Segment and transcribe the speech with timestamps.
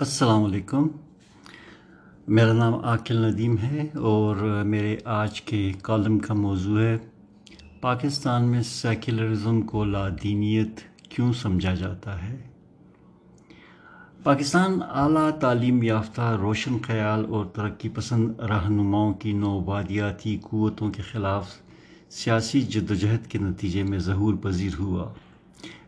[0.00, 0.86] السلام علیکم۔
[2.28, 4.36] میرا نام عاقل ندیم ہے اور
[4.66, 6.98] میرے آج کے کالم کا موضوع ہے،
[7.80, 12.36] پاکستان میں سیکولرزم کو لادینیت کیوں سمجھا جاتا ہے؟
[14.22, 21.50] پاکستان اعلیٰ تعلیم یافتہ، روشن خیال اور ترقی پسند رہنماؤں کی نوبادیاتی قوتوں کے خلاف
[22.10, 25.12] سیاسی جدوجہد کے نتیجے میں ظہور پذیر ہوا۔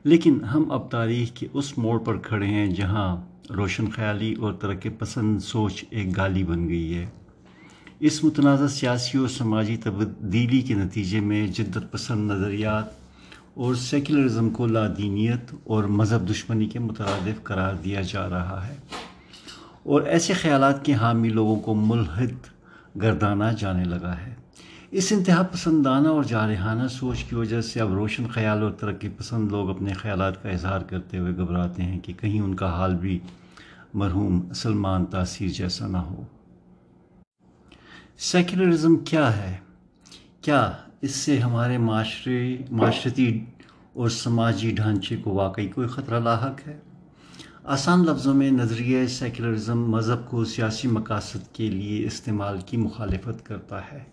[0.05, 4.89] لیکن ہم اب تاریخ کے اس موڑ پر کھڑے ہیں جہاں روشن خیالی اور ترقی
[4.89, 7.07] پسند سوچ ایک گالی بن گئی ہے۔
[8.01, 12.85] اس متنازع سیاسی اور سماجی تبدیلی کے نتیجے میں جدت پسند نظریات
[13.55, 18.75] اور سیکولرزم کو لادینیت اور مذہب دشمنی کے مترادف قرار دیا جا رہا ہے۔
[19.83, 22.47] اور ایسے خیالات کے حامی لوگوں کو ملحد
[23.03, 24.35] گردانا جانے لگا ہے۔
[24.91, 29.53] اس انتہا پسندانہ اور جارحانہ سوچ کی وجہ سے اب روشن خیال اور ترقی پسند
[29.53, 33.19] لوگ اپنے خیالات کا اظہار کرتے ہوئے گھبراتے ہیں کہ کہیں ان کا حال بھی
[33.95, 36.23] مرحوم سلمان تاثیر جیسا نہ ہو۔
[38.19, 39.57] سیکولرزم کیا ہے؟
[40.41, 43.45] کیا اس سے ہمارے معاشرے، معاشرتی
[43.93, 46.79] اور سماجی ڈھانچے کو واقعی کوئی خطرہ لاحق ہے؟
[47.65, 53.81] آسان لفظوں میں نظریہ سیکولرزم مذہب کو سیاسی مقاصد کے لیے استعمال کی مخالفت کرتا
[53.93, 54.05] ہے۔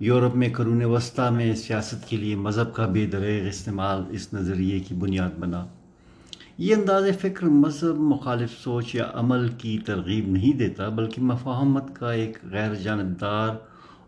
[0.00, 4.80] یورپ میں قرون وسطیٰ میں سیاست کے لیے مذہب کا بے دریغ استعمال اس نظریے
[4.80, 5.66] کی بنیاد بنا۔
[6.58, 12.12] یہ انداز فکر مذہب، مخالف سوچ یا عمل کی ترغیب نہیں دیتا، بلکہ مفاہمت کا
[12.12, 13.48] ایک غیر جانبدار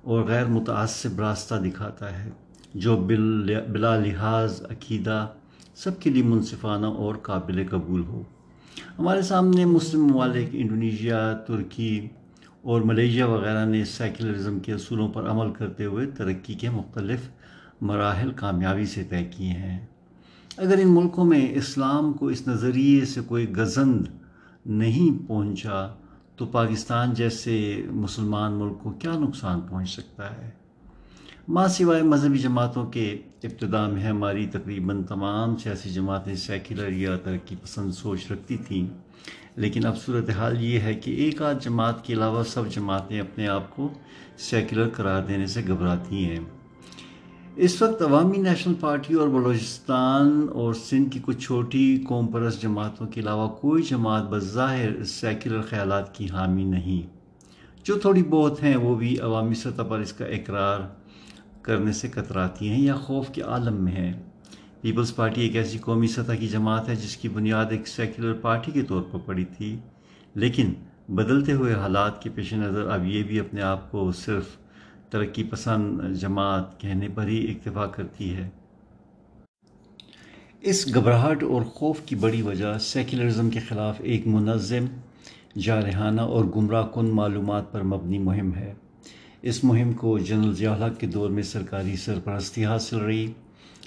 [0.02, 2.30] اور غیر متعصب راستہ دکھاتا ہے،
[2.74, 5.26] جو بلا لحاظ عقیدہ
[5.74, 8.22] سب کے لیے منصفانہ اور قابل قبول ہو۔
[8.98, 12.08] ہمارے سامنے مسلم ممالک، انڈونیشیا، ترکی
[12.62, 17.28] اور ملیشیا وغیرہ نے سیکولرزم کے اصولوں پر عمل کرتے ہوئے ترقی کے مختلف
[17.80, 19.78] مراحل کامیابی سے طے کیے ہیں۔
[20.56, 24.06] اگر ان ملکوں میں اسلام کو اس نظریے سے کوئی گزند
[24.66, 25.94] نہیں پہنچا،
[26.36, 30.50] تو پاکستان جیسے مسلمان ملک کو کیا نقصان پہنچ سکتا ہے؟
[31.48, 37.56] ماں سوائے مذہبی جماعتوں کے ابتدا میں ہماری تقریباً تمام سیاسی جماعتیں سیکولر یا ترقی
[37.62, 38.86] پسند سوچ رکھتی تھیں،
[39.56, 43.76] لیکن اب صورتحال یہ ہے کہ ایک آدھ جماعت کے علاوہ سب جماعتیں اپنے آپ
[43.76, 43.88] کو
[44.38, 46.40] سیکولر قرار دینے سے گھبراتی ہیں۔
[47.56, 53.06] اس وقت عوامی نیشنل پارٹی اور بلوچستان اور سندھ کی کچھ چھوٹی قوم پرست جماعتوں
[53.06, 57.06] کے علاوہ کوئی جماعت بظاہر سیکولر خیالات کی حامی نہیں۔
[57.84, 60.80] جو تھوڑی بہت ہیں، وہ بھی عوامی سطح پر اس کا اقرار
[61.62, 64.12] کرنے سے کتراتی ہیں یا خوف کے عالم میں ہیں۔
[64.80, 68.72] پیپلز پارٹی ایک ایسی قومی سطح کی جماعت ہے، جس کی بنیاد ایک سیکولر پارٹی
[68.72, 69.76] کے طور پر پڑی تھی۔
[70.34, 70.72] لیکن
[71.08, 74.44] بدلتے ہوئے حالات کے پیش نظر اب یہ بھی اپنے آپ کو صرف
[75.16, 78.48] ترقی پسند جماعت کہنے پر ہی اکتفا کرتی ہے۔
[80.60, 84.84] اس گھبراہٹ اور خوف کی بڑی وجہ سیکولرزم کے خلاف ایک منظم،
[85.58, 88.74] جارحانہ اور گمراہ کن معلومات پر مبنی مہم ہے۔
[89.42, 93.32] اس مہم کو جنرل ضیاء کے دور میں سرکاری سرپرستی حاصل رہی۔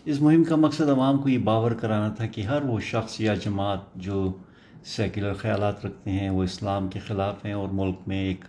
[0.06, 3.36] اس مہم کا مقصد عوام کو یہ باور کرانا تھا کہ ہر وہ شخص یا
[3.36, 4.34] جماعت جو
[4.86, 8.46] سیکولر خیالات رکھتے ہیں، وہ اسلام کے خلاف ہیں اور ملک میں ایک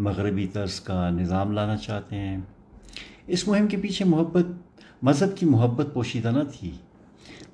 [0.00, 2.38] مغربی طرز کا نظام لانا چاہتے ہیں۔
[3.26, 4.46] اس مہم کے پیچھے محبت،
[5.02, 6.70] مذہب کی محبت پوشیدہ نہ تھی،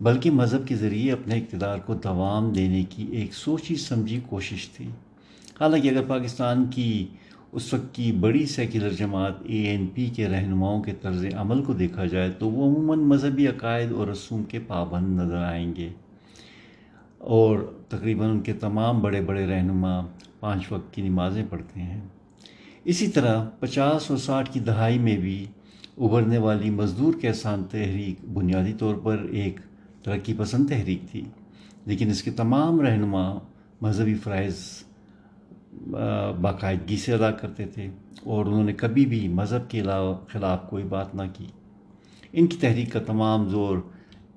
[0.01, 4.89] بلکہ مذہب کے ذریعے اپنے اقتدار کو دوام دینے کی ایک سوچی سمجھی کوشش تھی۔
[5.61, 7.07] حالانکہ اگر پاکستان کی
[7.53, 11.73] اس وقت کی بڑی سیکولر جماعت اے این پی کے رہنماؤں کے طرز عمل کو
[11.73, 15.89] دیکھا جائے تو وہ عموماً مذہبی عقائد اور رسوم کے پابند نظر آئیں گے۔
[17.19, 17.59] اور
[17.89, 20.01] تقریباً ان کے تمام بڑے بڑے رہنما
[20.41, 22.01] پانچ وقت کی نمازیں پڑھتے ہیں۔
[22.87, 25.45] اسی طرح پچاس اور ساٹھ کی دہائی میں بھی
[25.99, 29.61] ابھرنے والی مزدور کے احسان تحریک بنیادی طور پر ایک
[30.03, 31.23] ترقی پسند تحریک تھی،
[31.87, 33.23] لیکن اس کے تمام رہنما
[33.81, 34.61] مذہبی فرائض
[36.41, 37.89] باقاعدگی سے ادا کرتے تھے
[38.25, 41.47] اور انہوں نے کبھی بھی مذہب کے علاوہ خلاف کوئی بات نہ کی۔
[42.33, 43.79] ان کی تحریک کا تمام زور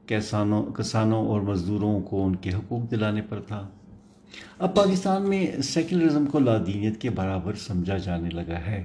[0.05, 3.67] کسانوں کسانوں اور مزدوروں کو ان کے حقوق دلانے پر تھا۔
[4.59, 8.83] اب پاکستان میں سیکولرزم کو لادینیت کے برابر سمجھا جانے لگا ہے۔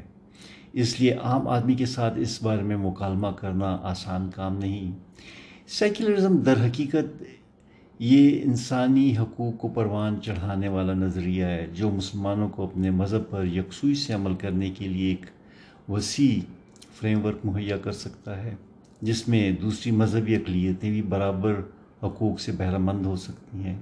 [0.72, 4.92] اس لیے عام آدمی کے ساتھ اس بارے میں مکالمہ کرنا آسان کام نہیں۔
[5.66, 7.22] سیکولرزم در حقیقت
[7.98, 13.44] یہ انسانی حقوق کو پروان چڑھانے والا نظریہ ہے، جو مسلمانوں کو اپنے مذہب پر
[13.44, 15.26] یکسوئی سے عمل کرنے کے لیے ایک
[15.90, 16.40] وسیع
[16.94, 18.54] فریم ورک مہیا کر سکتا ہے،
[19.02, 21.60] جس میں دوسری مذہبی اقلیتیں بھی برابر
[22.02, 23.76] حقوق سے بہرہ مند ہو سکتی ہیں۔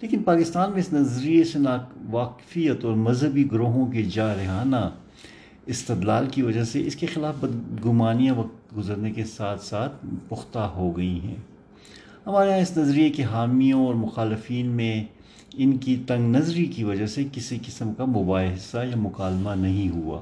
[0.00, 1.58] لیکن پاکستان میں اس نظریے سے
[2.10, 4.90] واقفیت اور مذہبی گروہوں کے جارحانہ
[5.66, 10.96] استدلال کی وجہ سے اس کے خلاف بدگمانیاں وقت گزرنے کے ساتھ ساتھ پختہ ہو
[10.96, 11.34] گئی ہیں۔
[12.26, 15.04] ہمارے یہاں اس نظریے کے حامیوں اور مخالفین میں
[15.52, 20.20] ان کی تنگ نظری کی وجہ سے کسی قسم کا مباحثہ یا مکالمہ نہیں ہوا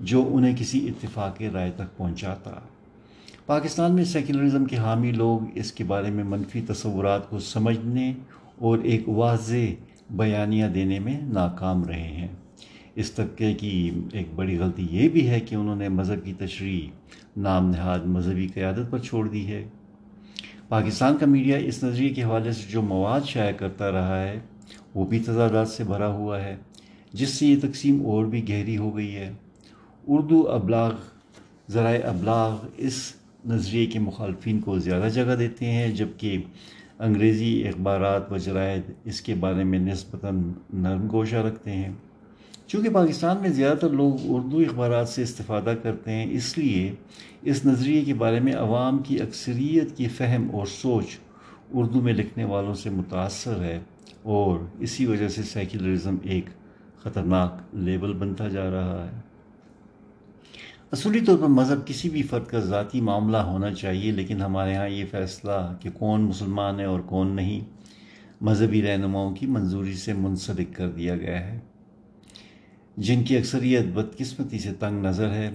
[0.00, 2.50] جو انہیں کسی اتفاق رائے تک پہنچاتا۔
[3.46, 8.12] پاکستان میں سیکولرزم کے حامی لوگ اس کے بارے میں منفی تصورات کو سمجھنے
[8.60, 9.72] اور ایک واضح
[10.10, 12.28] بیانیہ دینے میں ناکام رہے ہیں۔
[12.94, 16.88] اس طبقے کی ایک بڑی غلطی یہ بھی ہے کہ انہوں نے مذہب کی تشریح
[17.36, 19.64] نام نہاد مذہبی قیادت پر چھوڑ دی ہے۔
[20.68, 24.38] پاکستان کا میڈیا اس نظریے کے حوالے سے جو مواد شائع کرتا رہا ہے،
[24.94, 26.56] وہ بھی تضادات سے بھرا ہوا ہے،
[27.12, 29.32] جس سے یہ تقسیم اور بھی گہری ہو گئی ہے۔
[30.08, 30.92] اردو ابلاغ،
[31.70, 33.12] ذرائع ابلاغ اس
[33.46, 36.38] نظریے کے مخالفین کو زیادہ جگہ دیتے ہیں، جبکہ
[37.00, 41.92] انگریزی اخبارات و جرائد اس کے بارے میں نسبتاً نرم گوشہ رکھتے ہیں۔
[42.66, 46.94] چونکہ پاکستان میں زیادہ تر لوگ اردو اخبارات سے استفادہ کرتے ہیں، اس لیے
[47.42, 51.04] اس نظریے کے بارے میں عوام کی اکثریت کی فہم اور سوچ
[51.72, 53.80] اردو میں لکھنے والوں سے متاثر ہے
[54.22, 56.44] اور اسی وجہ سے سیکولرزم ایک
[57.02, 59.29] خطرناک لیبل بنتا جا رہا ہے۔
[60.92, 64.88] اصولی طور پر مذہب کسی بھی فرد کا ذاتی معاملہ ہونا چاہیے، لیکن ہمارے ہاں
[64.88, 67.60] یہ فیصلہ کہ کون مسلمان ہے اور کون نہیں،
[68.40, 71.58] مذہبی رہنماؤں کی منظوری سے منسلک کر دیا گیا ہے۔
[72.96, 75.50] جن کی اکثریت بدقسمتی سے تنگ نظر ہے،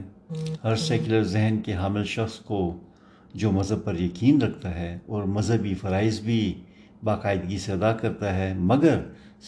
[0.63, 2.61] ہر سیکولر ذہن کے حامل شخص کو
[3.33, 6.53] جو مذہب پر یقین رکھتا ہے اور مذہبی فرائض بھی
[7.03, 8.99] باقاعدگی سے ادا کرتا ہے، مگر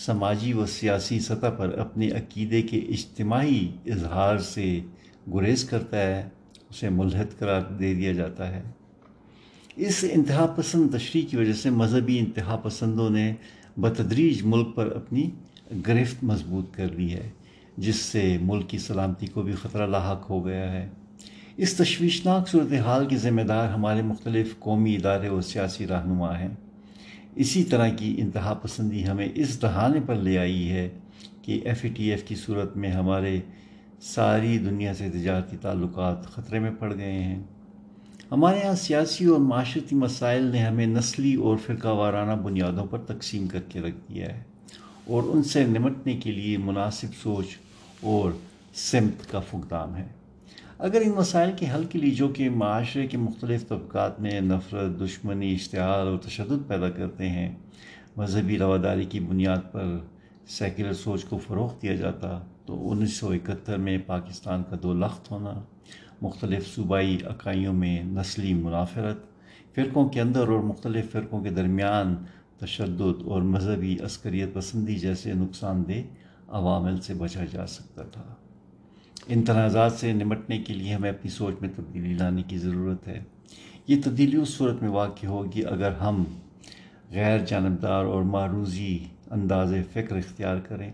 [0.05, 4.79] سماجی و سیاسی سطح پر اپنے عقیدے کے اجتماعی اظہار سے
[5.33, 6.29] گریز کرتا ہے،
[6.69, 8.61] اسے ملحد قرار دے دیا جاتا ہے۔
[9.75, 13.33] اس انتہا پسند تشریح کی وجہ سے مذہبی انتہا پسندوں نے
[13.77, 15.29] بتدریج ملک پر اپنی
[15.87, 17.29] گرفت مضبوط کر لی ہے،
[17.77, 20.89] جس سے ملک کی سلامتی کو بھی خطرہ لاحق ہو گیا ہے۔
[21.57, 26.49] اس تشویشناک صورتحال کی ذمہ دار ہمارے مختلف قومی ادارے اور سیاسی رہنما ہیں۔
[27.35, 30.89] اسی طرح کی انتہا پسندی ہمیں اس دہانے پر لے آئی ہے
[31.41, 33.39] کہ ایف ای ٹی ایف کی صورت میں ہمارے
[34.01, 37.43] ساری دنیا سے تجارتی تعلقات خطرے میں پڑ گئے ہیں۔
[38.31, 43.47] ہمارے یہاں سیاسی اور معاشرتی مسائل نے ہمیں نسلی اور فرقہ وارانہ بنیادوں پر تقسیم
[43.47, 44.43] کر کے رکھ دیا ہے
[45.07, 47.45] اور ان سے نمٹنے کے لیے مناسب سوچ
[48.01, 48.31] اور
[48.73, 50.07] سمت کا فقدان ہے۔
[50.79, 55.01] اگر ان مسائل کے حل کے لیے جو کہ معاشرے کے مختلف طبقات میں نفرت،
[55.01, 57.55] دشمنی، اشتعال اور تشدد پیدا کرتے ہیں،
[58.17, 59.97] مذہبی رواداری کی بنیاد پر
[60.49, 65.31] سیکولر سوچ کو فروغ دیا جاتا تو انیس سو اکہتر میں پاکستان کا دو لخت
[65.31, 65.61] ہونا،
[66.21, 69.17] مختلف صوبائی اکائیوں میں نسلی منافرت
[69.75, 72.15] فرقوں کے اندر اور مختلف فرقوں کے درمیان
[72.57, 76.01] تشدد اور مذہبی عسکریت پسندی جیسے نقصان دہ
[76.47, 78.33] عوامل سے بچا جا سکتا تھا۔
[79.27, 83.23] ان تنازعات سے نمٹنے کے لیے ہمیں اپنی سوچ میں تبدیلی لانے کی ضرورت ہے۔
[83.87, 86.23] یہ تبدیلی اس صورت میں واقع ہوگی اگر ہم
[87.11, 88.99] غیر جانبدار اور معروضی
[89.31, 90.91] انداز فکر اختیار کریں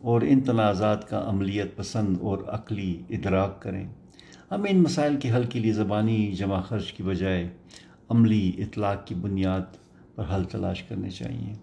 [0.00, 3.88] اور ان تنازعات کا عملیت پسند اور عقلی ادراک کریں۔
[4.50, 7.48] ہم ان مسائل کے حل کے لیے زبانی جمع خرچ کی بجائے
[8.08, 9.60] عملی اطلاق کی بنیاد
[10.14, 11.54] پر حل تلاش کرنے چاہیے۔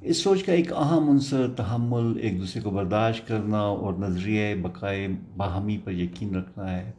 [0.00, 5.08] اس سوچ کا ایک اہم عنصر تحمل، ایک دوسرے کو برداشت کرنا اور نظریہ بقائے
[5.36, 6.92] باہمی پر یقین رکھنا ہے۔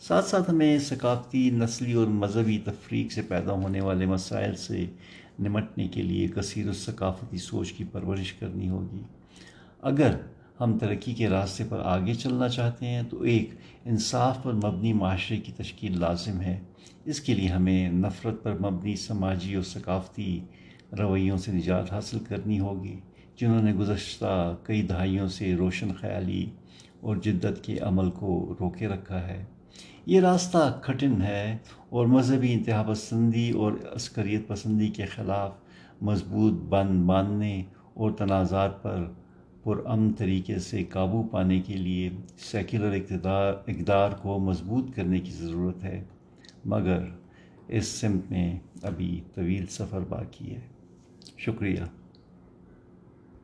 [0.00, 4.86] ساتھ ساتھ ہمیں ثقافتی، نسلی اور مذہبی تفریق سے پیدا ہونے والے مسائل سے
[5.40, 9.02] نمٹنے کے لیے کثیر الثقافتی سوچ کی پرورش کرنی ہوگی۔
[9.82, 10.14] اگر
[10.60, 13.50] ہم ترقی کے راستے پر آگے چلنا چاہتے ہیں تو ایک
[13.84, 16.60] انصاف پر مبنی معاشرے کی تشکیل لازم ہے۔
[17.04, 20.40] اس کے لیے ہمیں نفرت پر مبنی سماجی اور ثقافتی
[20.98, 23.00] رویوں سے نجات حاصل کرنی ہوگی،
[23.36, 26.50] جنہوں نے گزشتہ کئی دہائیوں سے روشن خیالی
[27.00, 29.44] اور جدت کے عمل کو روکے رکھا ہے۔
[30.06, 31.58] یہ راستہ کھٹن ہے
[31.88, 35.52] اور مذہبی انتہا پسندی اور عسکریت پسندی کے خلاف
[36.02, 37.62] مضبوط بند باندھنے
[37.94, 39.12] اور تنازعات پر
[39.62, 45.84] پرامن طریقے سے قابو پانے کے لیے سیکولر اقتدار اقدار کو مضبوط کرنے کی ضرورت
[45.84, 46.04] ہے۔
[46.64, 47.04] مگر
[47.68, 50.60] اس سمت میں ابھی طویل سفر باقی ہے۔
[51.38, 51.99] شکریہ۔